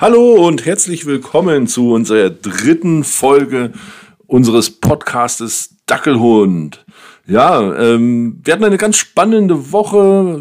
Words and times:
Hallo 0.00 0.46
und 0.46 0.64
herzlich 0.64 1.06
willkommen 1.06 1.66
zu 1.66 1.90
unserer 1.92 2.30
dritten 2.30 3.02
Folge 3.02 3.72
unseres 4.28 4.70
Podcastes 4.70 5.74
Dackelhund. 5.86 6.84
Ja, 7.26 7.76
ähm, 7.76 8.38
wir 8.44 8.54
hatten 8.54 8.62
eine 8.62 8.76
ganz 8.76 8.96
spannende 8.96 9.72
Woche. 9.72 10.40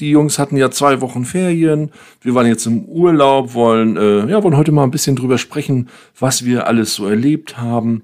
Die 0.00 0.10
Jungs 0.10 0.38
hatten 0.38 0.58
ja 0.58 0.70
zwei 0.70 1.00
Wochen 1.00 1.24
Ferien. 1.24 1.92
Wir 2.20 2.34
waren 2.34 2.46
jetzt 2.46 2.66
im 2.66 2.84
Urlaub, 2.84 3.54
wollen, 3.54 3.96
äh, 3.96 4.30
ja, 4.30 4.42
wollen 4.42 4.58
heute 4.58 4.70
mal 4.70 4.84
ein 4.84 4.90
bisschen 4.90 5.16
drüber 5.16 5.38
sprechen, 5.38 5.88
was 6.18 6.44
wir 6.44 6.66
alles 6.66 6.94
so 6.94 7.06
erlebt 7.06 7.56
haben. 7.56 8.02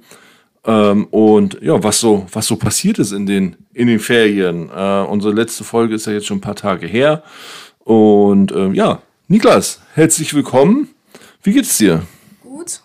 Ähm, 0.65 1.09
und 1.11 1.59
ja, 1.61 1.83
was 1.83 2.01
so, 2.01 2.25
was 2.33 2.47
so 2.47 2.57
passiert 2.57 2.99
ist 2.99 3.13
in 3.13 3.27
den, 3.27 3.57
in 3.75 3.89
den 3.89 4.01
Ferien. 4.01 4.71
Äh, 4.75 5.03
unsere 5.03 5.35
letzte 5.35 5.63
Folge 5.63 5.95
ist 5.95 6.07
ja 6.07 6.15
jetzt 6.15 6.25
schon 6.25 6.39
ein 6.39 6.41
paar 6.41 6.57
Tage 6.57 6.87
her. 6.87 7.23
Und 7.85 8.51
äh, 8.51 8.71
ja, 8.71 9.03
Niklas, 9.29 9.81
herzlich 9.95 10.35
willkommen. 10.35 10.89
Wie 11.47 11.53
geht's 11.53 11.79
dir? 11.79 12.03
Gut. 12.43 12.81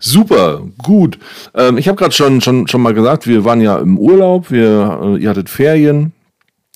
Super, 0.00 0.66
gut. 0.82 1.20
Ähm, 1.54 1.78
ich 1.78 1.86
habe 1.86 1.96
gerade 1.96 2.10
schon, 2.10 2.40
schon, 2.40 2.66
schon 2.66 2.82
mal 2.82 2.94
gesagt, 2.94 3.28
wir 3.28 3.44
waren 3.44 3.60
ja 3.60 3.78
im 3.78 3.96
Urlaub, 3.96 4.50
wir, 4.50 5.00
äh, 5.00 5.22
ihr 5.22 5.30
hattet 5.30 5.48
Ferien. 5.48 6.12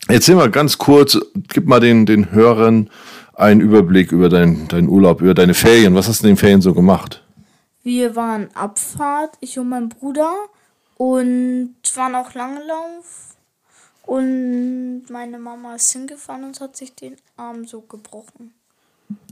Erzähl 0.06 0.36
mal 0.36 0.52
ganz 0.52 0.78
kurz, 0.78 1.18
gib 1.48 1.66
mal 1.66 1.80
den, 1.80 2.06
den 2.06 2.30
Hörern 2.30 2.90
einen 3.34 3.60
Überblick 3.60 4.12
über 4.12 4.28
deinen 4.28 4.68
dein 4.68 4.88
Urlaub, 4.88 5.20
über 5.20 5.34
deine 5.34 5.54
Ferien. 5.54 5.96
Was 5.96 6.06
hast 6.06 6.22
du 6.22 6.28
in 6.28 6.34
den 6.34 6.38
Ferien 6.38 6.60
so 6.60 6.74
gemacht? 6.74 7.24
Wir 7.82 8.14
waren 8.14 8.46
Abfahrt, 8.54 9.36
ich 9.40 9.58
und 9.58 9.70
mein 9.70 9.88
Bruder. 9.88 10.32
Und 10.96 11.74
waren 11.96 12.14
auch 12.14 12.34
Langlauf. 12.34 13.34
Und 14.06 15.06
meine 15.10 15.40
Mama 15.40 15.74
ist 15.74 15.92
hingefahren 15.92 16.44
und 16.44 16.60
hat 16.60 16.76
sich 16.76 16.94
den 16.94 17.16
Arm 17.36 17.66
so 17.66 17.80
gebrochen. 17.80 18.52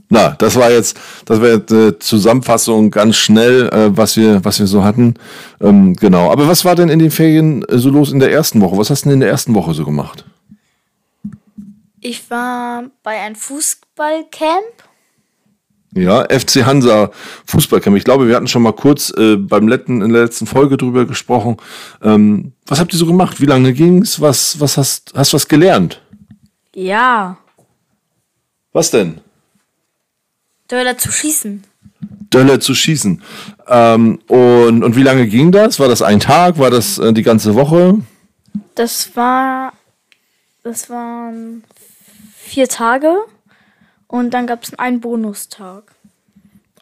Na, 0.09 0.35
das 0.37 0.55
war 0.55 0.71
jetzt, 0.71 0.97
das 1.25 1.41
war 1.41 1.49
jetzt 1.49 1.71
eine 1.71 1.99
Zusammenfassung 1.99 2.91
ganz 2.91 3.17
schnell, 3.17 3.67
äh, 3.69 3.97
was 3.97 4.15
wir, 4.15 4.43
was 4.45 4.59
wir 4.59 4.67
so 4.67 4.83
hatten. 4.83 5.15
Ähm, 5.59 5.95
genau. 5.95 6.31
Aber 6.31 6.47
was 6.47 6.63
war 6.63 6.75
denn 6.75 6.89
in 6.89 6.99
den 6.99 7.11
Ferien 7.11 7.63
äh, 7.65 7.77
so 7.77 7.89
los 7.89 8.11
in 8.11 8.19
der 8.19 8.31
ersten 8.31 8.61
Woche? 8.61 8.77
Was 8.77 8.89
hast 8.89 9.03
du 9.03 9.09
denn 9.09 9.15
in 9.15 9.19
der 9.19 9.29
ersten 9.29 9.53
Woche 9.53 9.73
so 9.73 9.83
gemacht? 9.83 10.23
Ich 11.99 12.29
war 12.31 12.85
bei 13.03 13.19
einem 13.19 13.35
Fußballcamp. 13.35 14.63
Ja, 15.93 16.23
FC 16.23 16.65
Hansa 16.65 17.11
Fußballcamp. 17.45 17.97
Ich 17.97 18.05
glaube, 18.05 18.29
wir 18.29 18.35
hatten 18.35 18.47
schon 18.47 18.61
mal 18.61 18.73
kurz 18.73 19.09
äh, 19.17 19.35
beim 19.35 19.67
letzten, 19.67 20.01
in 20.01 20.13
der 20.13 20.23
letzten 20.23 20.45
Folge 20.45 20.77
drüber 20.77 21.05
gesprochen. 21.05 21.57
Ähm, 22.01 22.53
was 22.65 22.79
habt 22.79 22.93
ihr 22.93 22.99
so 22.99 23.07
gemacht? 23.07 23.41
Wie 23.41 23.45
lange 23.45 23.73
ging's? 23.73 24.21
Was, 24.21 24.57
was 24.59 24.77
hast, 24.77 25.13
hast 25.15 25.33
was 25.33 25.49
gelernt? 25.49 26.01
Ja. 26.73 27.37
Was 28.71 28.91
denn? 28.91 29.19
Döller 30.69 30.97
zu 30.97 31.11
schießen. 31.11 31.63
Döller 32.33 32.59
zu 32.59 32.75
schießen. 32.75 33.21
Ähm, 33.67 34.19
und, 34.27 34.83
und 34.83 34.95
wie 34.95 35.03
lange 35.03 35.27
ging 35.27 35.51
das? 35.51 35.79
War 35.79 35.87
das 35.87 36.01
ein 36.01 36.19
Tag? 36.19 36.59
War 36.59 36.69
das 36.69 36.97
äh, 36.97 37.13
die 37.13 37.23
ganze 37.23 37.55
Woche? 37.55 37.99
Das 38.75 39.15
war. 39.15 39.73
Das 40.63 40.89
waren 40.89 41.63
vier 42.35 42.67
Tage. 42.67 43.15
Und 44.07 44.33
dann 44.33 44.47
gab 44.47 44.63
es 44.63 44.73
einen 44.73 44.99
Bonustag. 44.99 45.83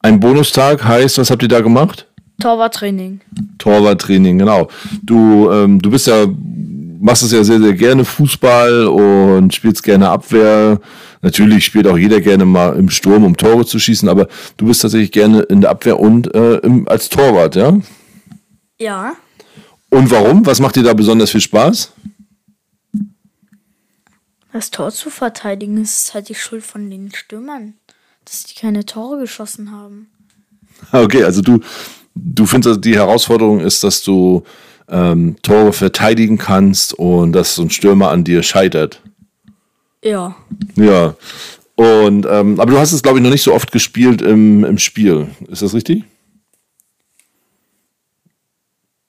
Ein 0.01 0.19
Bonustag 0.19 0.83
heißt, 0.83 1.17
was 1.17 1.31
habt 1.31 1.41
ihr 1.41 1.47
da 1.47 1.61
gemacht? 1.61 2.07
Torwarttraining. 2.39 3.21
Torwarttraining, 3.57 4.37
genau. 4.37 4.67
Du, 5.01 5.49
ähm, 5.51 5.81
du 5.81 5.89
bist 5.89 6.07
ja, 6.07 6.25
machst 6.99 7.23
es 7.23 7.31
ja 7.31 7.43
sehr, 7.43 7.59
sehr 7.59 7.73
gerne 7.73 8.05
Fußball 8.05 8.87
und 8.87 9.53
spielst 9.53 9.83
gerne 9.83 10.09
Abwehr. 10.09 10.79
Natürlich 11.21 11.65
spielt 11.65 11.87
auch 11.87 11.97
jeder 11.97 12.21
gerne 12.21 12.45
mal 12.45 12.75
im 12.75 12.89
Sturm, 12.89 13.23
um 13.23 13.37
Tore 13.37 13.65
zu 13.65 13.79
schießen, 13.79 14.07
aber 14.07 14.27
du 14.57 14.67
bist 14.67 14.81
tatsächlich 14.81 15.11
gerne 15.11 15.41
in 15.41 15.61
der 15.61 15.71
Abwehr 15.71 15.99
und 15.99 16.33
äh, 16.35 16.57
im, 16.57 16.87
als 16.87 17.09
Torwart, 17.09 17.55
ja? 17.55 17.77
Ja. 18.79 19.13
Und 19.89 20.11
warum? 20.11 20.45
Was 20.45 20.59
macht 20.59 20.75
dir 20.75 20.83
da 20.83 20.93
besonders 20.93 21.31
viel 21.31 21.41
Spaß? 21.41 21.91
Das 24.51 24.71
Tor 24.71 24.91
zu 24.91 25.09
verteidigen 25.09 25.77
ist 25.81 26.13
halt 26.13 26.29
die 26.29 26.35
Schuld 26.35 26.63
von 26.63 26.89
den 26.89 27.13
Stürmern, 27.13 27.73
dass 28.23 28.43
die 28.43 28.55
keine 28.55 28.85
Tore 28.85 29.19
geschossen 29.19 29.71
haben. 29.71 30.07
Okay, 30.91 31.23
also 31.23 31.41
du, 31.41 31.61
du 32.13 32.45
findest, 32.45 32.83
die 32.83 32.95
Herausforderung 32.95 33.61
ist, 33.61 33.83
dass 33.83 34.03
du 34.03 34.43
ähm, 34.89 35.35
Tore 35.41 35.73
verteidigen 35.73 36.37
kannst 36.37 36.93
und 36.93 37.33
dass 37.33 37.55
so 37.55 37.63
ein 37.63 37.69
Stürmer 37.69 38.09
an 38.09 38.23
dir 38.23 38.43
scheitert. 38.43 39.01
Ja. 40.03 40.35
Ja. 40.75 41.15
Und, 41.75 42.25
ähm, 42.29 42.59
aber 42.59 42.71
du 42.71 42.77
hast 42.77 42.93
es, 42.93 43.03
glaube 43.03 43.17
ich, 43.17 43.23
noch 43.23 43.31
nicht 43.31 43.43
so 43.43 43.53
oft 43.53 43.71
gespielt 43.71 44.21
im, 44.21 44.63
im 44.63 44.77
Spiel. 44.77 45.27
Ist 45.49 45.61
das 45.61 45.73
richtig? 45.73 46.03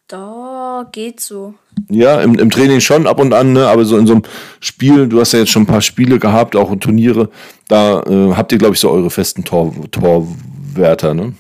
Da 0.09 0.89
geht 0.93 1.21
so. 1.21 1.55
Ja, 1.89 2.21
im, 2.21 2.39
im 2.39 2.51
Training 2.51 2.81
schon 2.81 3.07
ab 3.07 3.21
und 3.21 3.33
an, 3.33 3.53
ne? 3.53 3.69
aber 3.69 3.85
so 3.85 3.99
in 3.99 4.07
so 4.07 4.15
einem 4.15 4.23
Spiel, 4.61 5.09
du 5.09 5.21
hast 5.21 5.33
ja 5.33 5.41
jetzt 5.41 5.51
schon 5.51 5.63
ein 5.63 5.67
paar 5.67 5.81
Spiele 5.81 6.19
gehabt, 6.19 6.57
auch 6.57 6.75
Turniere, 6.77 7.29
da 7.69 8.01
äh, 8.03 8.35
habt 8.35 8.53
ihr, 8.53 8.59
glaube 8.59 8.75
ich, 8.75 8.81
so 8.81 8.91
eure 8.91 9.11
festen 9.11 9.45
Tor, 9.45 9.75
Torwärter, 9.91 11.15
ne? 11.15 11.35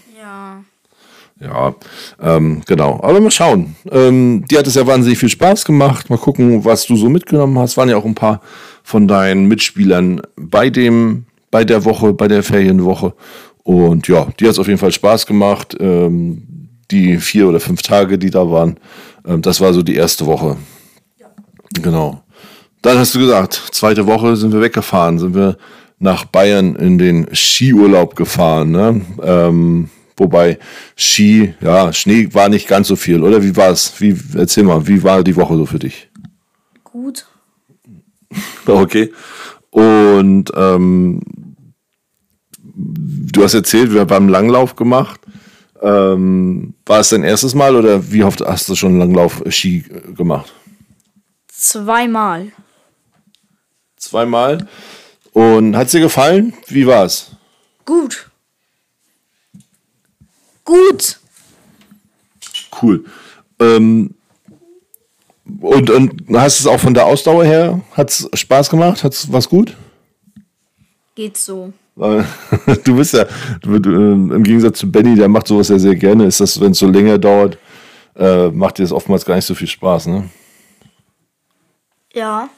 Ja. 1.40 1.74
Ähm, 2.20 2.62
genau. 2.66 2.98
Aber 3.02 3.20
mal 3.20 3.30
schauen. 3.30 3.76
Ähm, 3.90 4.44
dir 4.50 4.58
hat 4.58 4.66
es 4.66 4.74
ja 4.74 4.86
wahnsinnig 4.86 5.18
viel 5.18 5.28
Spaß 5.28 5.64
gemacht. 5.64 6.08
Mal 6.08 6.18
gucken, 6.18 6.64
was 6.64 6.86
du 6.86 6.96
so 6.96 7.08
mitgenommen 7.08 7.58
hast. 7.58 7.76
Waren 7.76 7.90
ja 7.90 7.96
auch 7.96 8.04
ein 8.04 8.14
paar 8.14 8.40
von 8.82 9.06
deinen 9.06 9.46
Mitspielern 9.46 10.22
bei 10.36 10.70
dem, 10.70 11.26
bei 11.50 11.64
der 11.64 11.84
Woche, 11.84 12.14
bei 12.14 12.28
der 12.28 12.42
Ferienwoche. 12.42 13.14
Und 13.62 14.08
ja, 14.08 14.26
dir 14.38 14.48
hat 14.48 14.52
es 14.52 14.58
auf 14.58 14.68
jeden 14.68 14.78
Fall 14.78 14.92
Spaß 14.92 15.26
gemacht. 15.26 15.76
Ähm, 15.78 16.70
die 16.90 17.18
vier 17.18 17.48
oder 17.48 17.60
fünf 17.60 17.82
Tage, 17.82 18.18
die 18.18 18.30
da 18.30 18.50
waren. 18.50 18.76
Ähm, 19.26 19.42
das 19.42 19.60
war 19.60 19.72
so 19.72 19.82
die 19.82 19.96
erste 19.96 20.24
Woche. 20.26 20.56
Ja. 21.18 21.26
Genau. 21.82 22.22
Dann 22.82 22.98
hast 22.98 23.14
du 23.14 23.18
gesagt, 23.18 23.54
zweite 23.72 24.06
Woche 24.06 24.36
sind 24.36 24.52
wir 24.52 24.60
weggefahren, 24.60 25.18
sind 25.18 25.34
wir 25.34 25.56
nach 25.98 26.24
Bayern 26.24 26.76
in 26.76 26.98
den 26.98 27.26
Skiurlaub 27.34 28.14
gefahren. 28.14 28.70
Ne? 28.70 29.00
Ähm, 29.22 29.90
wobei 30.16 30.58
Ski, 30.96 31.54
ja, 31.60 31.92
Schnee 31.92 32.28
war 32.32 32.48
nicht 32.48 32.68
ganz 32.68 32.88
so 32.88 32.96
viel, 32.96 33.22
oder? 33.22 33.42
Wie 33.42 33.56
war 33.56 33.70
es? 33.70 34.00
Wie, 34.00 34.16
erzähl 34.34 34.64
mal, 34.64 34.86
wie 34.86 35.02
war 35.02 35.22
die 35.22 35.36
Woche 35.36 35.56
so 35.56 35.66
für 35.66 35.78
dich? 35.78 36.08
Gut. 36.84 37.26
Okay. 38.66 39.12
Und 39.70 40.50
ähm, 40.56 41.20
du 42.74 43.44
hast 43.44 43.54
erzählt, 43.54 43.92
wir 43.92 44.00
haben 44.00 44.28
Langlauf 44.28 44.74
gemacht. 44.74 45.20
Ähm, 45.82 46.74
war 46.84 47.00
es 47.00 47.10
dein 47.10 47.22
erstes 47.22 47.54
Mal 47.54 47.76
oder 47.76 48.10
wie 48.10 48.24
oft 48.24 48.40
hast 48.40 48.68
du 48.68 48.74
schon 48.74 48.98
Langlauf-Ski 48.98 49.84
gemacht? 50.16 50.52
Zweimal. 51.48 52.52
Zweimal. 53.96 54.66
Und 55.32 55.76
hat 55.76 55.86
es 55.86 55.92
dir 55.92 56.00
gefallen? 56.00 56.54
Wie 56.68 56.86
war 56.86 57.04
es? 57.04 57.32
Gut. 57.84 58.30
Gut. 60.66 61.18
Cool. 62.82 63.04
Ähm, 63.58 64.14
und, 65.60 65.88
und 65.90 66.24
hast 66.34 66.60
es 66.60 66.66
auch 66.66 66.80
von 66.80 66.92
der 66.92 67.06
Ausdauer 67.06 67.44
her? 67.44 67.80
Hat 67.92 68.10
es 68.10 68.28
Spaß 68.34 68.68
gemacht? 68.68 69.02
Hat 69.02 69.14
es 69.14 69.32
was 69.32 69.48
gut? 69.48 69.74
Geht 71.14 71.38
so. 71.38 71.72
Du 72.84 72.96
bist 72.96 73.14
ja, 73.14 73.24
du, 73.62 73.78
du, 73.78 73.90
im 73.90 74.42
Gegensatz 74.42 74.80
zu 74.80 74.90
Benny, 74.90 75.14
der 75.14 75.28
macht 75.28 75.46
sowas 75.46 75.68
ja 75.70 75.78
sehr 75.78 75.94
gerne, 75.94 76.26
ist 76.26 76.40
das, 76.40 76.60
wenn 76.60 76.72
es 76.72 76.78
so 76.78 76.88
länger 76.88 77.16
dauert, 77.16 77.56
äh, 78.16 78.48
macht 78.48 78.78
dir 78.78 78.82
das 78.82 78.92
oftmals 78.92 79.24
gar 79.24 79.36
nicht 79.36 79.46
so 79.46 79.54
viel 79.54 79.66
Spaß, 79.66 80.08
ne? 80.08 80.28
Ja. 82.12 82.50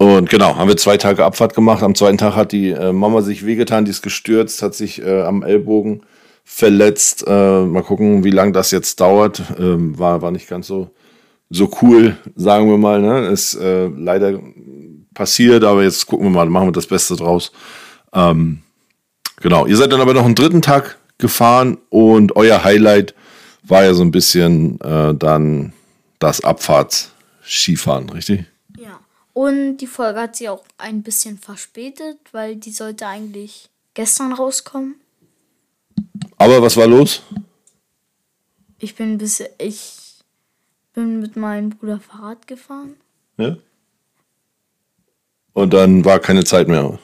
Und 0.00 0.30
genau, 0.30 0.56
haben 0.56 0.68
wir 0.68 0.78
zwei 0.78 0.96
Tage 0.96 1.26
Abfahrt 1.26 1.54
gemacht. 1.54 1.82
Am 1.82 1.94
zweiten 1.94 2.16
Tag 2.16 2.34
hat 2.34 2.52
die 2.52 2.70
äh, 2.70 2.90
Mama 2.90 3.20
sich 3.20 3.44
wehgetan, 3.44 3.84
die 3.84 3.90
ist 3.90 4.00
gestürzt, 4.00 4.62
hat 4.62 4.74
sich 4.74 5.02
äh, 5.02 5.20
am 5.20 5.42
Ellbogen 5.42 6.04
verletzt. 6.42 7.22
Äh, 7.26 7.64
mal 7.66 7.82
gucken, 7.82 8.24
wie 8.24 8.30
lange 8.30 8.52
das 8.52 8.70
jetzt 8.70 8.98
dauert. 8.98 9.42
Ähm, 9.58 9.98
war, 9.98 10.22
war 10.22 10.30
nicht 10.30 10.48
ganz 10.48 10.68
so, 10.68 10.88
so 11.50 11.70
cool, 11.82 12.16
sagen 12.34 12.70
wir 12.70 12.78
mal. 12.78 13.02
Ne? 13.02 13.28
Ist 13.28 13.56
äh, 13.56 13.88
leider 13.88 14.40
passiert, 15.12 15.64
aber 15.64 15.82
jetzt 15.82 16.06
gucken 16.06 16.28
wir 16.28 16.30
mal, 16.30 16.48
machen 16.48 16.68
wir 16.68 16.72
das 16.72 16.86
Beste 16.86 17.14
draus. 17.14 17.52
Ähm, 18.14 18.62
genau, 19.42 19.66
ihr 19.66 19.76
seid 19.76 19.92
dann 19.92 20.00
aber 20.00 20.14
noch 20.14 20.24
einen 20.24 20.34
dritten 20.34 20.62
Tag 20.62 20.96
gefahren 21.18 21.76
und 21.90 22.36
euer 22.36 22.64
Highlight 22.64 23.14
war 23.64 23.84
ja 23.84 23.92
so 23.92 24.02
ein 24.02 24.12
bisschen 24.12 24.80
äh, 24.80 25.14
dann 25.14 25.74
das 26.20 26.42
Abfahrtsskifahren, 26.42 28.08
richtig? 28.08 28.46
Und 29.40 29.78
die 29.78 29.86
Folge 29.86 30.20
hat 30.20 30.36
sich 30.36 30.50
auch 30.50 30.64
ein 30.76 31.02
bisschen 31.02 31.38
verspätet, 31.38 32.18
weil 32.32 32.56
die 32.56 32.72
sollte 32.72 33.06
eigentlich 33.06 33.70
gestern 33.94 34.34
rauskommen. 34.34 34.96
Aber 36.36 36.60
was 36.60 36.76
war 36.76 36.86
los? 36.86 37.22
Ich 38.80 38.96
bin 38.96 39.16
bis 39.16 39.42
ich 39.56 39.96
bin 40.92 41.20
mit 41.20 41.36
meinem 41.36 41.70
Bruder 41.70 42.00
Fahrrad 42.00 42.46
gefahren. 42.46 42.96
Ja. 43.38 43.56
Und 45.54 45.72
dann 45.72 46.04
war 46.04 46.18
keine 46.18 46.44
Zeit 46.44 46.68
mehr. 46.68 46.98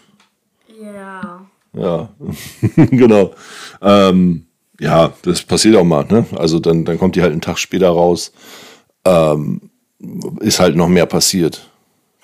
Ja. 0.79 1.47
Ja, 1.73 2.15
genau. 2.77 3.35
Ähm, 3.81 4.45
ja, 4.79 5.15
das 5.23 5.43
passiert 5.43 5.77
auch 5.77 5.85
mal. 5.85 6.05
Ne? 6.05 6.27
Also 6.37 6.59
dann, 6.61 6.85
dann 6.85 6.99
kommt 6.99 7.17
die 7.17 7.23
halt 7.23 7.33
einen 7.33 7.41
Tag 7.41 7.57
später 7.59 7.89
raus. 7.89 8.31
Ähm, 9.07 9.71
ist 10.41 10.61
halt 10.61 10.77
noch 10.77 10.89
mehr 10.89 11.07
passiert. 11.07 11.71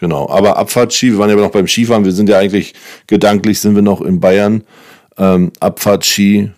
Genau. 0.03 0.29
Aber 0.29 0.57
Abfahrtski, 0.57 1.13
wir 1.13 1.19
waren 1.19 1.31
ja 1.31 1.37
noch 1.37 1.53
beim 1.53 1.69
Skifahren. 1.69 2.05
Wir 2.05 2.11
sind 2.11 2.29
ja 2.29 2.37
eigentlich 2.37 2.75
gedanklich 3.07 3.61
sind 3.61 3.77
wir 3.77 3.83
noch 3.83 4.01
in 4.01 4.19
Bayern. 4.19 4.65
Ähm, 5.17 5.53
Abfahrtski 5.61 6.51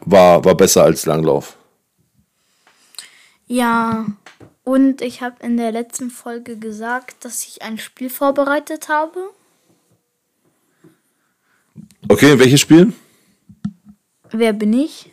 war, 0.00 0.42
war 0.46 0.54
besser 0.54 0.84
als 0.84 1.04
Langlauf. 1.04 1.58
Ja. 3.48 4.06
Und 4.64 5.02
ich 5.02 5.20
habe 5.20 5.44
in 5.44 5.58
der 5.58 5.70
letzten 5.70 6.08
Folge 6.08 6.56
gesagt, 6.56 7.26
dass 7.26 7.44
ich 7.44 7.60
ein 7.60 7.76
Spiel 7.76 8.08
vorbereitet 8.08 8.88
habe. 8.88 9.28
Okay, 12.08 12.38
welches 12.38 12.62
Spiel? 12.62 12.94
Wer 14.30 14.54
bin 14.54 14.72
ich? 14.72 15.12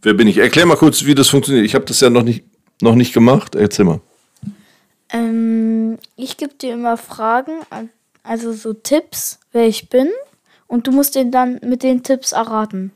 Wer 0.00 0.14
bin 0.14 0.28
ich? 0.28 0.38
Erklär 0.38 0.64
mal 0.64 0.78
kurz, 0.78 1.04
wie 1.04 1.14
das 1.14 1.28
funktioniert. 1.28 1.66
Ich 1.66 1.74
habe 1.74 1.84
das 1.84 2.00
ja 2.00 2.08
noch 2.08 2.22
nicht, 2.22 2.46
noch 2.80 2.94
nicht 2.94 3.12
gemacht. 3.12 3.54
Erzähl 3.54 3.84
mal. 3.84 4.00
Ähm, 5.12 5.98
ich 6.16 6.36
gebe 6.36 6.54
dir 6.54 6.74
immer 6.74 6.96
Fragen, 6.96 7.52
also 8.22 8.52
so 8.52 8.72
Tipps, 8.72 9.38
wer 9.52 9.66
ich 9.66 9.88
bin. 9.88 10.08
Und 10.66 10.86
du 10.86 10.92
musst 10.92 11.14
den 11.14 11.30
dann 11.30 11.60
mit 11.62 11.82
den 11.82 12.02
Tipps 12.02 12.32
erraten. 12.32 12.92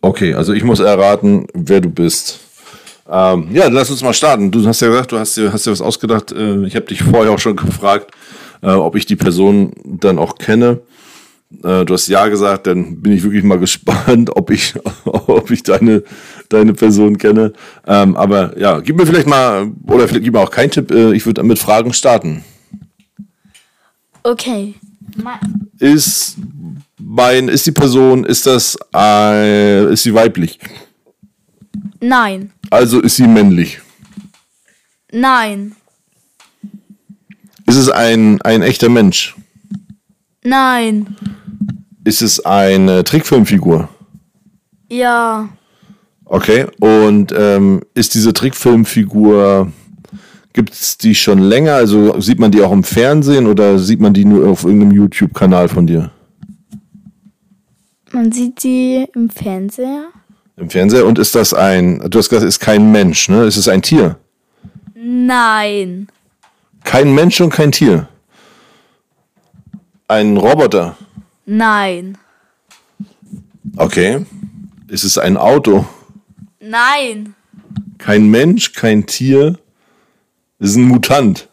Okay, 0.00 0.34
also 0.34 0.52
ich 0.52 0.64
muss 0.64 0.80
erraten, 0.80 1.46
wer 1.54 1.80
du 1.80 1.88
bist. 1.88 2.40
Ähm, 3.08 3.48
ja, 3.52 3.68
lass 3.68 3.90
uns 3.90 4.02
mal 4.02 4.12
starten. 4.12 4.50
Du 4.50 4.66
hast 4.66 4.80
ja 4.80 4.88
gesagt, 4.88 5.12
du 5.12 5.18
hast 5.18 5.36
dir, 5.36 5.52
hast 5.52 5.66
dir 5.66 5.72
was 5.72 5.80
ausgedacht. 5.80 6.32
Äh, 6.32 6.64
ich 6.66 6.74
habe 6.74 6.86
dich 6.86 7.02
vorher 7.02 7.32
auch 7.32 7.38
schon 7.38 7.56
gefragt, 7.56 8.12
äh, 8.62 8.70
ob 8.70 8.96
ich 8.96 9.06
die 9.06 9.16
Person 9.16 9.72
dann 9.84 10.18
auch 10.18 10.36
kenne. 10.36 10.80
Äh, 11.62 11.84
du 11.84 11.94
hast 11.94 12.06
ja 12.08 12.28
gesagt, 12.28 12.66
dann 12.66 13.00
bin 13.00 13.12
ich 13.12 13.22
wirklich 13.22 13.42
mal 13.42 13.58
gespannt, 13.60 14.30
ob 14.36 14.50
ich, 14.50 14.74
ob 15.04 15.50
ich 15.50 15.62
deine, 15.62 16.02
deine 16.48 16.72
Person 16.74 17.18
kenne. 17.18 17.52
Ähm, 17.86 18.16
aber 18.16 18.58
ja, 18.58 18.80
gib 18.80 18.96
mir 18.96 19.06
vielleicht 19.06 19.26
mal, 19.26 19.70
oder 19.86 20.06
vielleicht 20.06 20.24
gib 20.24 20.34
mir 20.34 20.40
auch 20.40 20.50
keinen 20.50 20.70
Tipp, 20.70 20.90
äh, 20.90 21.12
ich 21.12 21.26
würde 21.26 21.42
mit 21.42 21.58
Fragen 21.58 21.92
starten. 21.92 22.44
Okay. 24.22 24.74
Ist 25.78 26.36
mein, 26.98 27.48
ist 27.48 27.66
die 27.66 27.72
Person, 27.72 28.24
ist 28.24 28.46
das, 28.46 28.76
äh, 28.94 29.92
ist 29.92 30.04
sie 30.04 30.14
weiblich? 30.14 30.58
Nein. 32.00 32.52
Also 32.70 33.00
ist 33.00 33.16
sie 33.16 33.26
männlich? 33.26 33.80
Nein. 35.12 35.74
Ist 37.66 37.76
es 37.76 37.90
ein, 37.90 38.40
ein 38.42 38.62
echter 38.62 38.88
Mensch? 38.88 39.36
Nein. 40.42 41.16
Ist 42.04 42.22
es 42.22 42.44
eine 42.44 43.04
Trickfilmfigur? 43.04 43.88
Ja. 44.88 45.48
Okay, 46.24 46.66
und 46.80 47.34
ähm, 47.36 47.82
ist 47.94 48.14
diese 48.14 48.32
Trickfilmfigur, 48.32 49.72
gibt 50.52 50.72
es 50.72 50.96
die 50.96 51.14
schon 51.14 51.38
länger? 51.38 51.74
Also 51.74 52.20
sieht 52.20 52.38
man 52.38 52.52
die 52.52 52.62
auch 52.62 52.72
im 52.72 52.84
Fernsehen 52.84 53.46
oder 53.46 53.78
sieht 53.78 54.00
man 54.00 54.14
die 54.14 54.24
nur 54.24 54.48
auf 54.48 54.64
irgendeinem 54.64 54.92
YouTube-Kanal 54.92 55.68
von 55.68 55.86
dir? 55.86 56.10
Man 58.12 58.32
sieht 58.32 58.62
die 58.62 59.06
im 59.14 59.30
Fernseher. 59.30 60.08
Im 60.56 60.70
Fernseher? 60.70 61.06
Und 61.06 61.18
ist 61.18 61.34
das 61.34 61.54
ein, 61.54 62.00
du 62.08 62.18
hast 62.18 62.28
gesagt, 62.28 62.46
ist 62.46 62.60
kein 62.60 62.90
Mensch, 62.90 63.28
ne? 63.28 63.44
Ist 63.44 63.56
es 63.56 63.68
ein 63.68 63.82
Tier? 63.82 64.16
Nein. 64.94 66.08
Kein 66.84 67.14
Mensch 67.14 67.40
und 67.40 67.50
kein 67.50 67.72
Tier? 67.72 68.08
Ein 70.08 70.36
Roboter? 70.36 70.96
Nein. 71.52 72.16
Okay. 73.76 74.24
Ist 74.86 75.02
es 75.02 75.18
ein 75.18 75.36
Auto? 75.36 75.84
Nein. 76.60 77.34
Kein 77.98 78.28
Mensch, 78.28 78.72
kein 78.72 79.04
Tier. 79.04 79.58
Ist 80.60 80.76
ein 80.76 80.84
Mutant? 80.84 81.48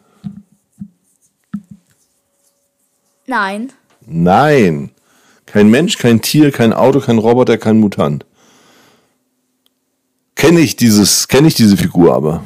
Nein. 3.26 3.72
Nein. 4.06 4.92
Kein 5.46 5.68
Mensch, 5.68 5.98
kein 5.98 6.22
Tier, 6.22 6.52
kein 6.52 6.72
Auto, 6.72 7.00
kein 7.00 7.18
Roboter, 7.18 7.58
kein 7.58 7.80
Mutant. 7.80 8.24
Kenne 10.36 10.60
ich 10.60 10.76
dieses, 10.76 11.26
kenne 11.26 11.48
ich 11.48 11.56
diese 11.56 11.76
Figur 11.76 12.14
aber? 12.14 12.44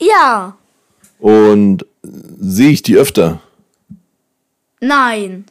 Ja. 0.00 0.56
Und 1.20 1.86
sehe 2.02 2.70
ich 2.70 2.82
die 2.82 2.96
öfter? 2.96 3.40
Nein. 4.80 5.44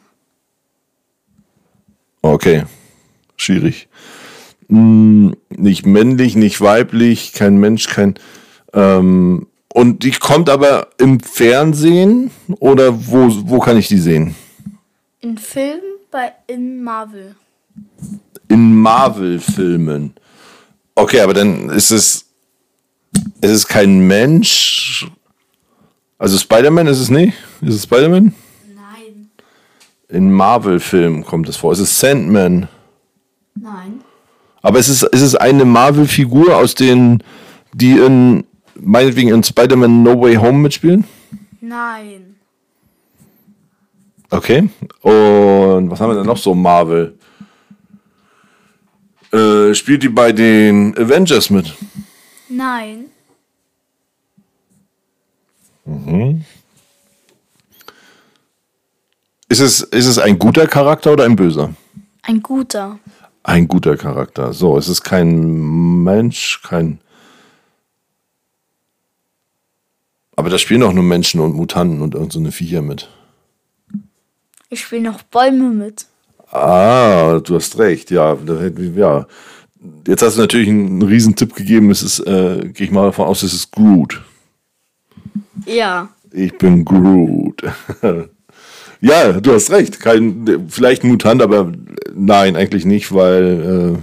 Okay. 2.22 2.64
Schwierig. 3.36 3.88
Hm, 4.68 5.34
nicht 5.50 5.86
männlich, 5.86 6.36
nicht 6.36 6.60
weiblich, 6.60 7.32
kein 7.32 7.56
Mensch, 7.56 7.88
kein. 7.88 8.14
Ähm, 8.72 9.46
und 9.72 10.02
die 10.02 10.10
kommt 10.10 10.50
aber 10.50 10.88
im 10.98 11.20
Fernsehen 11.20 12.30
oder 12.58 13.06
wo, 13.06 13.28
wo 13.48 13.58
kann 13.60 13.76
ich 13.76 13.88
die 13.88 13.98
sehen? 13.98 14.34
In 15.20 15.38
Filmen 15.38 15.80
bei 16.10 16.32
in 16.46 16.82
Marvel. 16.82 17.34
In 18.48 18.74
Marvel-Filmen. 18.74 20.14
Okay, 20.94 21.20
aber 21.20 21.34
dann 21.34 21.70
ist 21.70 21.90
es. 21.90 22.24
Es 23.40 23.50
ist 23.50 23.68
kein 23.68 24.00
Mensch. 24.00 25.06
Also 26.18 26.36
Spider-Man 26.36 26.88
ist 26.88 26.98
es 26.98 27.10
nicht? 27.10 27.34
Ist 27.60 27.74
es 27.74 27.82
Spider-Man? 27.84 28.34
In 30.08 30.32
Marvel-Filmen 30.32 31.24
kommt 31.24 31.48
es 31.48 31.56
vor. 31.56 31.72
Es 31.72 31.78
ist 31.78 31.98
Sandman. 31.98 32.68
Nein. 33.54 34.00
Aber 34.62 34.78
es 34.78 34.88
ist, 34.88 35.02
es 35.02 35.20
ist 35.20 35.34
eine 35.34 35.64
Marvel-Figur 35.64 36.56
aus 36.56 36.74
den, 36.74 37.22
die 37.74 37.92
in, 37.92 38.44
meinetwegen 38.74 39.28
in 39.30 39.42
Spider-Man 39.42 40.02
No 40.02 40.20
Way 40.20 40.36
Home 40.36 40.58
mitspielen? 40.58 41.04
Nein. 41.60 42.36
Okay. 44.30 44.68
Und 45.02 45.90
was 45.90 46.00
haben 46.00 46.10
wir 46.10 46.16
denn 46.16 46.26
noch 46.26 46.36
so 46.36 46.54
Marvel? 46.54 47.18
Äh, 49.32 49.74
spielt 49.74 50.02
die 50.02 50.08
bei 50.08 50.32
den 50.32 50.96
Avengers 50.96 51.50
mit? 51.50 51.74
Nein. 52.48 53.06
Ist 59.48 59.60
es, 59.60 59.80
ist 59.80 60.06
es 60.06 60.18
ein 60.18 60.38
guter 60.38 60.66
Charakter 60.66 61.12
oder 61.12 61.24
ein 61.24 61.36
böser? 61.36 61.74
Ein 62.22 62.42
guter. 62.42 62.98
Ein 63.42 63.66
guter 63.66 63.96
Charakter. 63.96 64.52
So, 64.52 64.76
es 64.76 64.88
ist 64.88 65.02
kein 65.02 66.02
Mensch, 66.04 66.60
kein. 66.62 67.00
Aber 70.36 70.50
da 70.50 70.58
spielen 70.58 70.82
auch 70.82 70.92
nur 70.92 71.04
Menschen 71.04 71.40
und 71.40 71.54
Mutanten 71.54 72.02
und 72.02 72.14
irgend 72.14 72.32
so 72.32 72.38
eine 72.38 72.52
Viecher 72.52 72.82
mit. 72.82 73.08
Ich 74.68 74.82
spiele 74.82 75.02
noch 75.02 75.22
Bäume 75.22 75.70
mit. 75.70 76.06
Ah, 76.50 77.40
du 77.42 77.54
hast 77.54 77.78
recht, 77.78 78.10
ja. 78.10 78.36
ja. 78.94 79.26
Jetzt 80.06 80.22
hast 80.22 80.36
du 80.36 80.42
natürlich 80.42 80.68
einen 80.68 81.02
riesen 81.02 81.36
Tipp 81.36 81.54
gegeben. 81.54 81.90
Es 81.90 82.02
ist, 82.02 82.20
äh, 82.20 82.68
gehe 82.74 82.86
ich 82.86 82.92
mal 82.92 83.06
davon 83.06 83.26
aus, 83.26 83.42
es 83.42 83.54
ist 83.54 83.72
Groot. 83.72 84.22
Ja. 85.64 86.10
Ich 86.32 86.56
bin 86.58 86.84
Groot. 86.84 87.62
ja, 89.00 89.32
du 89.40 89.52
hast 89.52 89.70
recht. 89.70 90.00
Kein, 90.00 90.66
vielleicht 90.68 91.04
ein 91.04 91.08
Mutant, 91.08 91.42
aber 91.42 91.72
nein, 92.14 92.56
eigentlich 92.56 92.84
nicht, 92.84 93.12
weil 93.12 93.98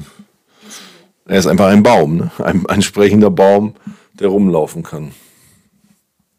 äh, 1.28 1.32
er 1.32 1.40
ist 1.40 1.48
einfach 1.48 1.68
ein 1.68 1.84
Baum, 1.84 2.18
ne? 2.18 2.32
ein, 2.38 2.66
ein 2.68 2.82
sprechender 2.82 3.32
Baum, 3.32 3.76
der 4.14 4.28
rumlaufen 4.28 4.84
kann. 4.84 5.12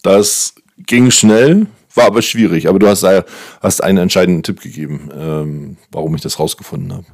Das 0.03 0.55
ging 0.79 1.11
schnell, 1.11 1.67
war 1.95 2.07
aber 2.07 2.23
schwierig. 2.23 2.69
Aber 2.69 2.79
du 2.79 2.87
hast, 2.87 3.03
äh, 3.03 3.25
hast 3.61 3.83
einen 3.83 3.99
entscheidenden 3.99 4.43
Tipp 4.43 4.61
gegeben, 4.61 5.11
ähm, 5.13 5.77
warum 5.91 6.15
ich 6.15 6.23
das 6.23 6.39
rausgefunden 6.39 6.93
habe. 6.93 7.07